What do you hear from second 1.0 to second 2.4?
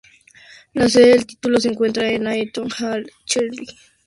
del título se encuentra en